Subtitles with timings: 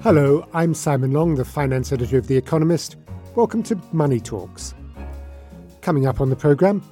[0.00, 2.94] Hello, I'm Simon Long, the finance editor of The Economist.
[3.34, 4.72] Welcome to Money Talks.
[5.80, 6.84] Coming up on the programme,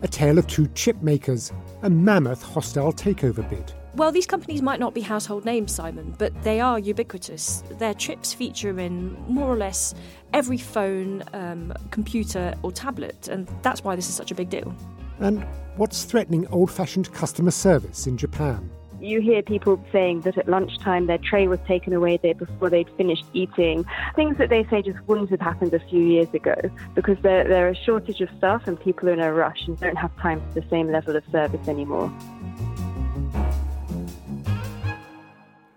[0.00, 3.74] a tale of two chip makers, a mammoth hostile takeover bid.
[3.94, 7.62] Well, these companies might not be household names, Simon, but they are ubiquitous.
[7.78, 9.94] Their chips feature in more or less
[10.32, 14.74] every phone, um, computer, or tablet, and that's why this is such a big deal.
[15.18, 15.44] And
[15.76, 18.70] what's threatening old fashioned customer service in Japan?
[19.00, 22.90] You hear people saying that at lunchtime their tray was taken away there before they'd
[22.98, 23.86] finished eating.
[24.14, 26.54] Things that they say just wouldn't have happened a few years ago
[26.94, 29.80] because there, there are a shortage of staff and people are in a rush and
[29.80, 32.12] don't have time for the same level of service anymore.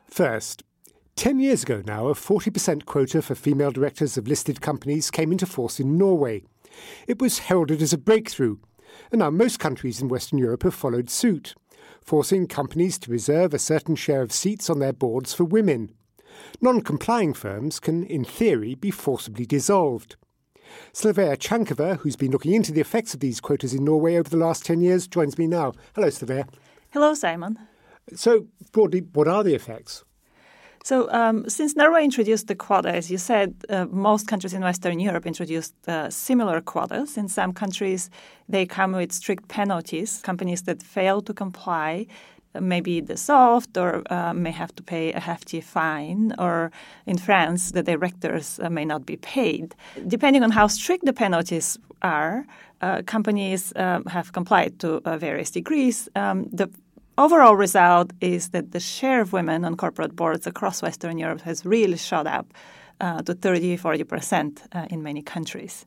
[0.10, 0.64] First,
[1.16, 5.46] 10 years ago now, a 40% quota for female directors of listed companies came into
[5.46, 6.44] force in Norway.
[7.08, 8.58] It was heralded as a breakthrough,
[9.12, 11.56] and now most countries in Western Europe have followed suit,
[12.04, 15.92] forcing companies to reserve a certain share of seats on their boards for women.
[16.62, 20.16] Non complying firms can, in theory, be forcibly dissolved.
[20.94, 24.38] Slavea Chankova, who's been looking into the effects of these quotas in Norway over the
[24.38, 25.74] last 10 years, joins me now.
[25.96, 26.48] Hello, Slavea.
[26.92, 27.60] Hello, Simon.
[28.14, 30.04] So, broadly, what are the effects?
[30.86, 35.00] So, um, since Norway introduced the quota, as you said, uh, most countries in Western
[35.00, 37.18] Europe introduced uh, similar quotas.
[37.18, 38.10] In some countries,
[38.50, 40.20] they come with strict penalties.
[40.24, 42.06] Companies that fail to comply
[42.54, 46.70] uh, may be dissolved or uh, may have to pay a hefty fine, or
[47.06, 49.76] in France, the directors uh, may not be paid.
[50.06, 52.46] Depending on how strict the penalties are,
[52.82, 56.10] uh, companies um, have complied to various degrees.
[56.18, 56.70] Um, the
[57.18, 61.66] overall result is that the share of women on corporate boards across Western Europe has
[61.66, 62.54] really shot up
[63.02, 65.86] uh, to 30 40% uh, in many countries.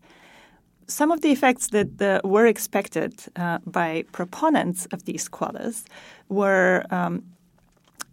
[0.89, 5.85] Some of the effects that uh, were expected uh, by proponents of these quotas
[6.29, 7.25] were um,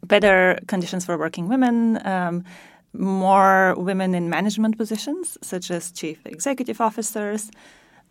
[0.04, 2.44] better conditions for working women, um,
[2.94, 7.52] more women in management positions, such as chief executive officers,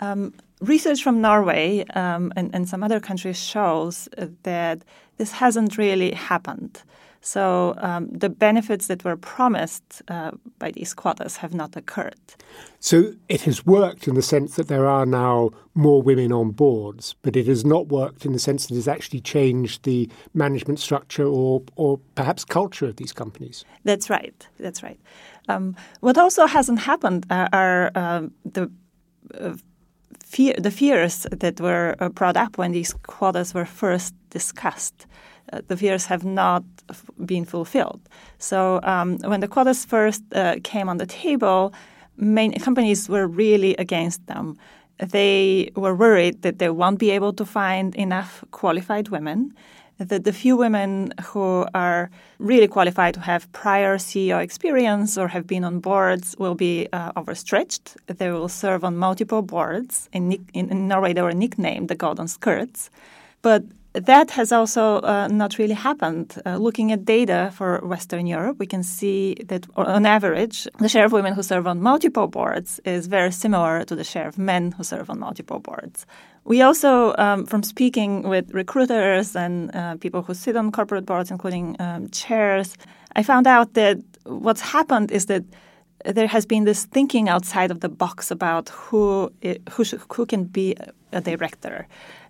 [0.02, 4.08] um, research from Norway um, and, and, some other countries shows
[4.42, 4.84] that
[5.16, 6.82] this hasn't really happened.
[7.24, 12.18] So um, the benefits that were promised uh, by these quotas have not occurred.
[12.80, 17.14] So it has worked in the sense that there are now more women on boards,
[17.22, 20.80] but it has not worked in the sense that it has actually changed the management
[20.80, 23.64] structure or, or perhaps culture of these companies.
[23.84, 24.48] That's right.
[24.58, 24.98] That's right.
[25.48, 28.68] Um, what also hasn't happened are, are uh, the
[29.38, 29.54] uh,
[30.32, 35.06] fear, the fears that were uh, brought up when these quotas were first discussed.
[35.52, 36.64] Uh, the fears have not
[37.26, 38.00] been fulfilled.
[38.38, 41.72] So um, when the quotas first uh, came on the table,
[42.16, 44.56] main companies were really against them.
[44.98, 49.52] They were worried that they won't be able to find enough qualified women
[49.98, 55.46] that the few women who are really qualified to have prior CEO experience or have
[55.46, 57.96] been on boards will be uh, overstretched.
[58.06, 60.08] They will serve on multiple boards.
[60.12, 62.90] In, in, in, Norway, they were nicknamed the Golden Skirts.
[63.42, 66.40] But that has also uh, not really happened.
[66.46, 71.04] Uh, looking at data for Western Europe, we can see that on average, the share
[71.04, 74.72] of women who serve on multiple boards is very similar to the share of men
[74.72, 76.06] who serve on multiple boards.
[76.44, 81.30] We also, um, from speaking with recruiters and uh, people who sit on corporate boards,
[81.30, 82.76] including um, chairs,
[83.14, 85.44] I found out that what's happened is that
[86.04, 89.32] there has been this thinking outside of the box about who
[89.70, 90.74] who, should, who can be
[91.12, 91.86] a director.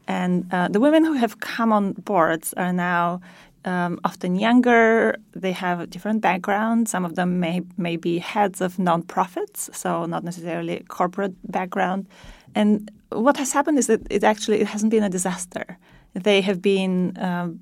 [0.06, 3.20] And uh, the women who have come on boards are now
[3.64, 5.16] um, often younger.
[5.34, 6.88] They have a different background.
[6.88, 12.06] Some of them may, may be heads of nonprofits, so not necessarily corporate background.
[12.54, 15.78] And what has happened is that it actually it hasn't been a disaster.
[16.14, 17.60] They have been um,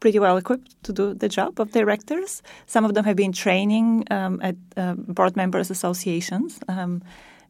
[0.00, 2.42] pretty well equipped to do the job of directors.
[2.66, 6.58] Some of them have been training um, at uh, board members associations.
[6.68, 7.02] Um,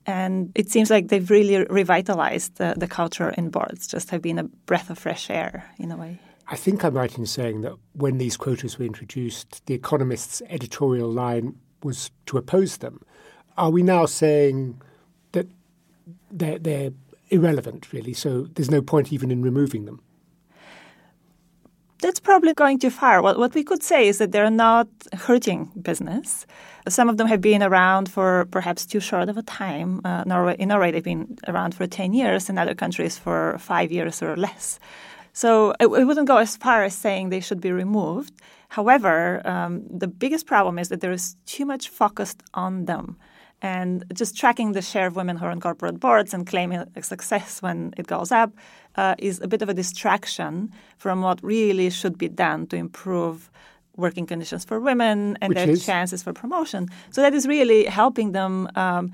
[0.06, 4.44] and it seems like they've really revitalized the, culture in boards, just have been a
[4.44, 6.18] breath of fresh air in a way.
[6.46, 11.12] I think I'm right in saying that when these quotas were introduced, the Economist's editorial
[11.12, 13.02] line was to oppose them.
[13.58, 14.80] Are we now saying
[16.30, 16.90] they're, they're
[17.30, 18.12] irrelevant, really.
[18.12, 20.00] So there's no point even in removing them.
[22.00, 23.20] That's probably going too far.
[23.22, 26.46] What, what we could say is that they're not hurting business.
[26.88, 30.00] Some of them have been around for perhaps too short of a time.
[30.04, 33.90] Uh, Norway, in Norway, they've been around for 10 years, in other countries for five
[33.90, 34.78] years or less.
[35.32, 38.32] So it, it wouldn't go as far as saying they should be removed.
[38.68, 43.16] However, um, the biggest problem is that there is too much focus on them.
[43.60, 47.60] And just tracking the share of women who are on corporate boards and claiming success
[47.60, 48.52] when it goes up
[48.94, 53.50] uh, is a bit of a distraction from what really should be done to improve
[53.96, 55.84] working conditions for women and Which their is?
[55.84, 56.88] chances for promotion.
[57.10, 59.12] So that is really helping them um,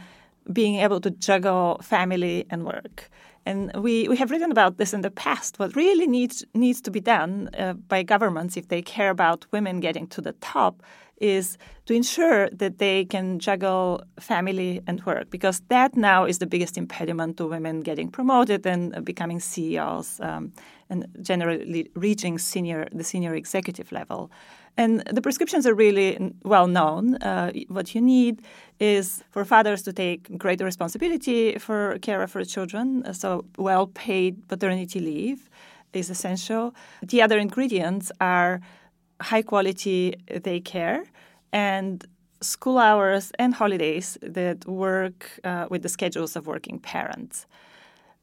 [0.53, 3.11] being able to juggle family and work.
[3.47, 5.59] And we, we have written about this in the past.
[5.59, 9.81] What really needs needs to be done uh, by governments if they care about women
[9.81, 10.83] getting to the top
[11.19, 16.47] is to ensure that they can juggle family and work because that now is the
[16.47, 20.53] biggest impediment to women getting promoted and becoming CEOs um,
[20.91, 24.31] and generally reaching senior the senior executive level.
[24.77, 27.15] And the prescriptions are really well known.
[27.17, 28.43] Uh, what you need
[28.81, 34.99] is for fathers to take greater responsibility for care for children, so well paid paternity
[34.99, 35.49] leave
[35.93, 36.75] is essential.
[37.03, 38.61] The other ingredients are
[39.21, 41.05] high quality daycare
[41.53, 42.05] and
[42.41, 47.47] school hours and holidays that work uh, with the schedules of working parents.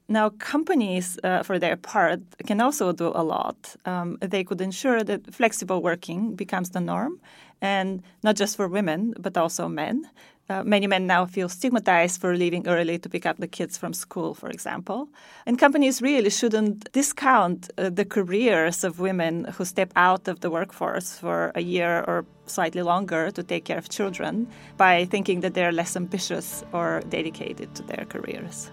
[0.08, 3.76] Now, companies, uh, for their part, can also do a lot.
[3.86, 7.22] Um, they could ensure that flexible working becomes the norm,
[7.62, 10.10] and not just for women, but also men.
[10.52, 13.94] Uh, many men now feel stigmatized for leaving early to pick up the kids from
[13.94, 15.08] school, for example.
[15.46, 20.50] And companies really shouldn't discount uh, the careers of women who step out of the
[20.50, 24.46] workforce for a year or slightly longer to take care of children
[24.76, 28.70] by thinking that they're less ambitious or dedicated to their careers.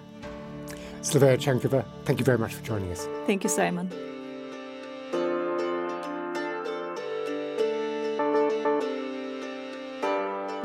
[1.02, 3.06] Slavea Chankova, thank you very much for joining us.
[3.26, 3.88] Thank you, Simon.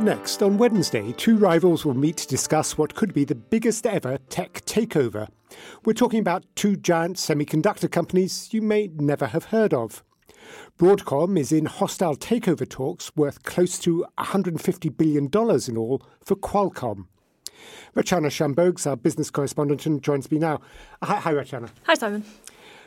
[0.04, 4.18] Next, on Wednesday, two rivals will meet to discuss what could be the biggest ever
[4.28, 5.30] tech takeover.
[5.86, 10.04] We're talking about two giant semiconductor companies you may never have heard of.
[10.78, 17.06] Broadcom is in hostile takeover talks worth close to $150 billion in all for Qualcomm.
[17.96, 20.60] Rachana Shanbhogue, our business correspondent, and joins me now.
[21.02, 21.70] Hi, hi, Rachana.
[21.86, 22.26] Hi, Simon.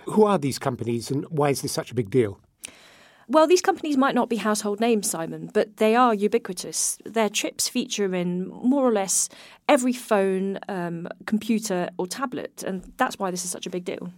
[0.05, 2.39] Who are these companies and why is this such a big deal?
[3.29, 6.97] Well, these companies might not be household names, Simon, but they are ubiquitous.
[7.05, 9.29] Their chips feature in more or less
[9.69, 14.13] every phone, um, computer, or tablet, and that's why this is such a big deal.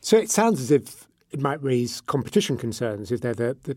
[0.00, 3.76] So it sounds as if it might raise competition concerns if they're the, the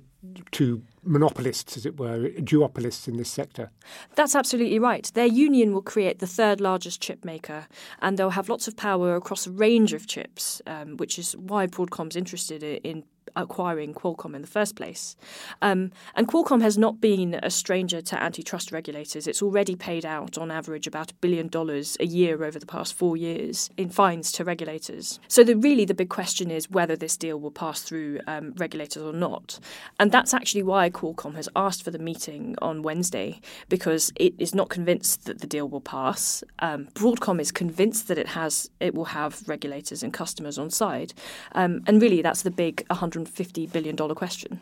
[0.51, 3.71] two monopolists, as it were, duopolists in this sector.
[4.15, 5.09] That's absolutely right.
[5.13, 7.67] Their union will create the third largest chip maker,
[8.01, 11.67] and they'll have lots of power across a range of chips, um, which is why
[11.67, 13.03] Broadcom's interested in
[13.35, 15.15] acquiring Qualcomm in the first place.
[15.61, 19.27] Um, and Qualcomm has not been a stranger to antitrust regulators.
[19.27, 22.93] It's already paid out, on average, about a billion dollars a year over the past
[22.93, 25.19] four years in fines to regulators.
[25.27, 29.03] So, the, really, the big question is whether this deal will pass through um, regulators
[29.03, 29.59] or not.
[29.99, 34.55] And that's actually why Qualcomm has asked for the meeting on Wednesday, because it is
[34.55, 36.43] not convinced that the deal will pass.
[36.57, 41.13] Um, Broadcom is convinced that it has it will have regulators and customers on side.
[41.51, 44.59] Um, and really, that's the big $150 billion question.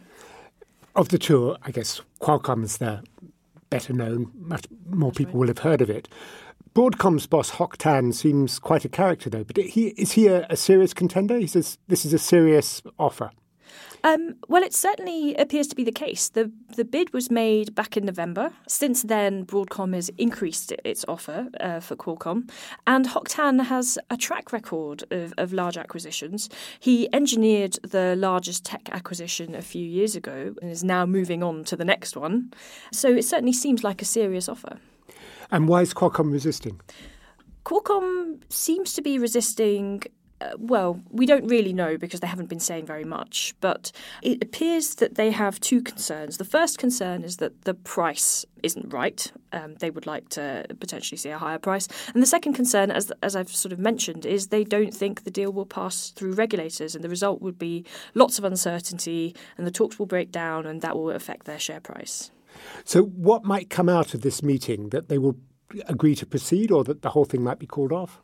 [0.93, 3.01] Of the two, I guess Qualcomm is the
[3.69, 4.31] better known.
[4.35, 6.09] Much more people will have heard of it.
[6.73, 9.45] Broadcom's boss Hock Tan seems quite a character, though.
[9.45, 11.39] But he, is he a, a serious contender?
[11.39, 13.31] He says this is a serious offer.
[14.03, 16.29] Um, well, it certainly appears to be the case.
[16.29, 18.51] The the bid was made back in November.
[18.67, 22.49] Since then, Broadcom has increased its offer uh, for Qualcomm,
[22.85, 26.49] and Hock Tan has a track record of, of large acquisitions.
[26.79, 31.63] He engineered the largest tech acquisition a few years ago and is now moving on
[31.65, 32.51] to the next one.
[32.91, 34.77] So it certainly seems like a serious offer.
[35.51, 36.79] And why is Qualcomm resisting?
[37.65, 40.03] Qualcomm seems to be resisting
[40.41, 44.43] uh, well, we don't really know because they haven't been saying very much, but it
[44.43, 46.37] appears that they have two concerns.
[46.37, 49.31] The first concern is that the price isn't right.
[49.53, 51.87] Um, they would like to potentially see a higher price.
[52.13, 55.31] And the second concern, as, as I've sort of mentioned, is they don't think the
[55.31, 59.71] deal will pass through regulators, and the result would be lots of uncertainty, and the
[59.71, 62.31] talks will break down, and that will affect their share price.
[62.83, 65.37] So, what might come out of this meeting that they will
[65.87, 68.21] agree to proceed, or that the whole thing might be called off?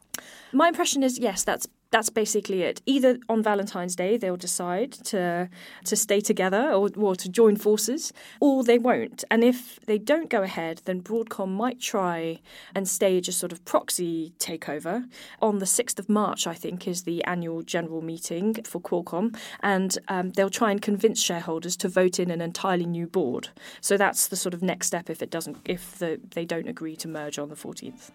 [0.52, 2.82] My impression is yes, that's that's basically it.
[2.86, 5.50] Either on Valentine's Day they'll decide to
[5.86, 9.24] to stay together or, or to join forces, or they won't.
[9.30, 12.40] And if they don't go ahead, then Broadcom might try
[12.74, 15.06] and stage a sort of proxy takeover.
[15.42, 19.98] On the 6th of March, I think, is the annual general meeting for Qualcomm, and
[20.08, 23.50] um, they'll try and convince shareholders to vote in an entirely new board.
[23.82, 26.96] So that's the sort of next step if it doesn't, if the, they don't agree
[26.98, 28.12] to merge on the 14th.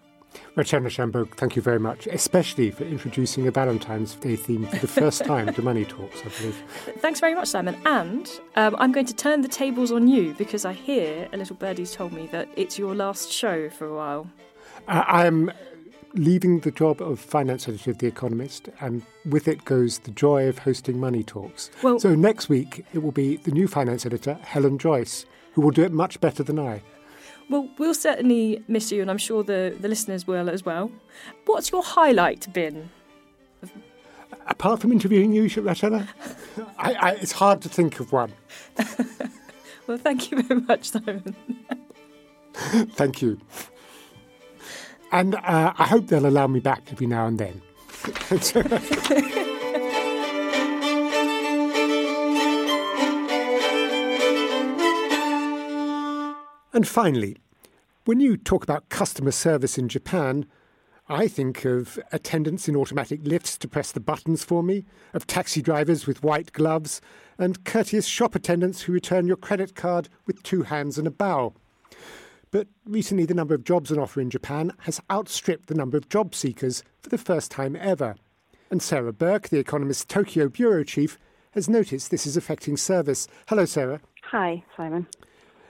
[0.55, 4.87] Rachana Shanbhogue, thank you very much, especially for introducing a Valentine's Day theme for the
[4.87, 6.63] first time to Money Talks, I believe.
[6.99, 7.77] Thanks very much, Simon.
[7.85, 11.55] And um, I'm going to turn the tables on you because I hear a little
[11.55, 14.29] birdie's told me that it's your last show for a while.
[14.87, 15.51] Uh, I'm
[16.13, 20.47] leaving the job of finance editor of The Economist, and with it goes the joy
[20.47, 21.69] of hosting Money Talks.
[21.83, 25.71] Well, so next week it will be the new finance editor, Helen Joyce, who will
[25.71, 26.81] do it much better than I.
[27.49, 30.91] Well, we'll certainly miss you, and I'm sure the, the listeners will as well.
[31.45, 32.89] What's your highlight been?
[34.47, 36.07] Apart from interviewing you, Rachana,
[36.77, 38.33] I, I, it's hard to think of one.
[39.87, 41.35] well, thank you very much, Simon.
[42.53, 43.39] thank you.
[45.11, 47.61] And uh, I hope they'll allow me back every now and then.
[56.77, 57.37] And finally,
[58.05, 60.45] when you talk about customer service in Japan,
[61.09, 65.59] I think of attendants in automatic lifts to press the buttons for me, of taxi
[65.59, 67.01] drivers with white gloves,
[67.39, 71.55] and courteous shop attendants who return your credit card with two hands and a bow.
[72.51, 76.09] But recently, the number of jobs on offer in Japan has outstripped the number of
[76.09, 78.13] job seekers for the first time ever.
[78.69, 81.17] And Sarah Burke, the Economist's Tokyo bureau chief,
[81.53, 83.27] has noticed this is affecting service.
[83.47, 83.99] Hello, Sarah.
[84.25, 85.07] Hi, Simon.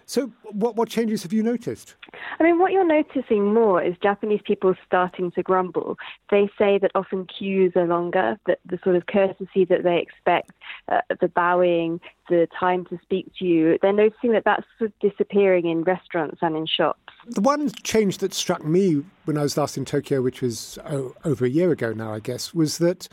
[0.09, 1.95] So, what, what changes have you noticed?
[2.39, 5.97] I mean, what you're noticing more is Japanese people starting to grumble.
[6.31, 10.51] They say that often queues are longer, that the sort of courtesy that they expect,
[10.87, 11.99] uh, the bowing,
[12.29, 16.37] the time to speak to you, they're noticing that that's sort of disappearing in restaurants
[16.41, 17.01] and in shops.
[17.25, 21.15] The one change that struck me when I was last in Tokyo, which was oh,
[21.25, 23.09] over a year ago now, I guess, was that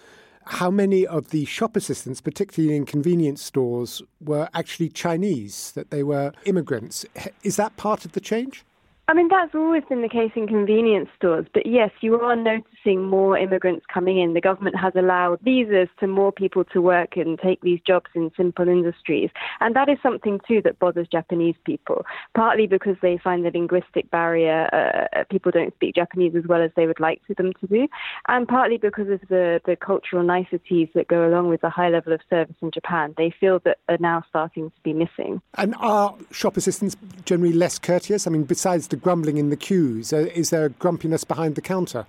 [0.46, 6.02] how many of the shop assistants, particularly in convenience stores, were actually Chinese, that they
[6.02, 7.06] were immigrants.
[7.42, 8.64] Is that part of the change?
[9.06, 11.46] I mean, that's always been the case in convenience stores.
[11.52, 14.32] But yes, you are noticing more immigrants coming in.
[14.32, 18.30] The government has allowed visas to more people to work and take these jobs in
[18.34, 19.28] simple industries.
[19.60, 24.10] And that is something, too, that bothers Japanese people, partly because they find the linguistic
[24.10, 27.66] barrier, uh, people don't speak Japanese as well as they would like to them to
[27.66, 27.86] do,
[28.28, 32.12] and partly because of the, the cultural niceties that go along with the high level
[32.12, 33.14] of service in Japan.
[33.18, 35.42] They feel that are now starting to be missing.
[35.58, 36.96] And are shop assistants
[37.26, 38.26] generally less courteous?
[38.26, 40.12] I mean, besides the grumbling in the queues?
[40.12, 42.06] Uh, is there grumpiness behind the counter?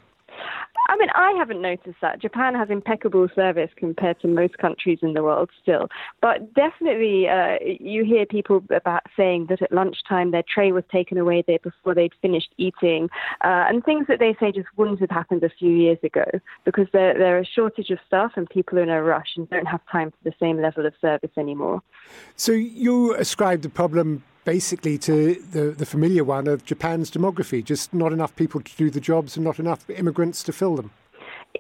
[0.87, 2.21] I mean, I haven't noticed that.
[2.21, 5.89] Japan has impeccable service compared to most countries in the world still.
[6.21, 11.17] But definitely, uh, you hear people about saying that at lunchtime their tray was taken
[11.17, 13.09] away there before they'd finished eating,
[13.43, 16.25] uh, and things that they say just wouldn't have happened a few years ago
[16.63, 19.49] because there, there are a shortage of staff and people are in a rush and
[19.49, 21.81] don't have time for the same level of service anymore.
[22.35, 27.93] So you ascribe the problem basically to the, the familiar one of Japan's demography, just
[27.93, 30.91] not enough people to do the jobs and not enough immigrants to fill them.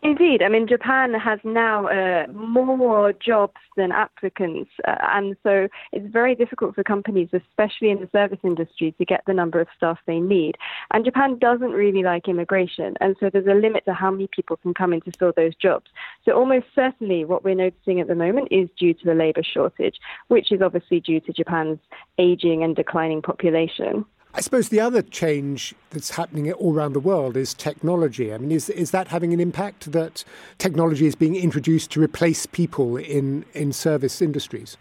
[0.03, 0.41] Indeed.
[0.41, 4.71] I mean, Japan has now uh, more jobs than applicants.
[4.87, 9.23] Uh, and so it's very difficult for companies, especially in the service industry, to get
[9.25, 10.55] the number of staff they need.
[10.91, 12.95] And Japan doesn't really like immigration.
[12.99, 15.55] And so there's a limit to how many people can come in to fill those
[15.55, 15.89] jobs.
[16.25, 19.99] So almost certainly what we're noticing at the moment is due to the labor shortage,
[20.27, 21.79] which is obviously due to Japan's
[22.17, 24.05] aging and declining population.
[24.37, 28.33] I suppose the other change that's happening all around the world is technology.
[28.33, 30.25] I mean, is, is that having an impact that
[30.57, 34.75] technology is being introduced to replace people in, in service industries?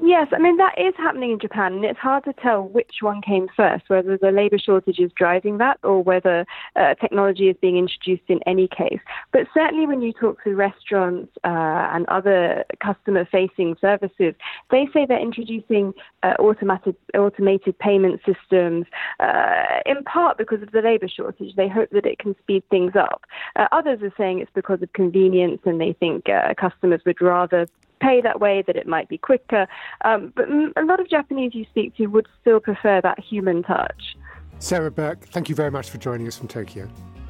[0.00, 3.22] Yes, I mean, that is happening in Japan, and it's hard to tell which one
[3.22, 7.76] came first, whether the labour shortage is driving that or whether uh, technology is being
[7.76, 8.98] introduced in any case.
[9.32, 14.34] But certainly when you talk to restaurants uh, and other customer facing services,
[14.72, 18.86] they say they're introducing uh, automated, automated payment systems,
[19.20, 21.54] uh, in part because of the labour shortage.
[21.54, 23.22] They hope that it can speed things up.
[23.54, 27.68] Uh, others are saying it's because of convenience and they think uh, customers would rather
[28.00, 29.66] pay that way, that it might be quicker.
[30.04, 34.16] Um, but a lot of Japanese you speak to would still prefer that human touch.
[34.58, 36.88] Sarah Burke, thank you very much for joining us from Tokyo.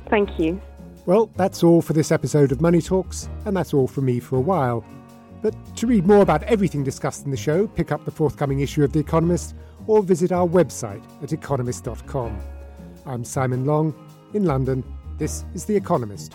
[0.09, 0.61] Thank you.
[1.06, 4.37] Well, that's all for this episode of Money Talks, and that's all from me for
[4.37, 4.85] a while.
[5.42, 8.83] But to read more about everything discussed in the show, pick up the forthcoming issue
[8.83, 9.54] of The Economist
[9.87, 12.40] or visit our website at economist.com.
[13.04, 13.94] I'm Simon Long
[14.33, 14.83] in London.
[15.18, 16.35] This is The Economist.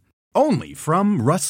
[0.33, 1.49] Only from Rust